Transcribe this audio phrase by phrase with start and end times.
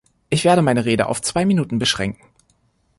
[0.31, 2.23] Ich werde meine Rede auf zwei Minuten beschränken.